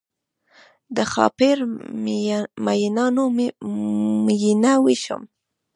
[0.95, 1.57] د ښارپر
[2.65, 3.25] میینانو
[4.25, 5.21] میینه ویشم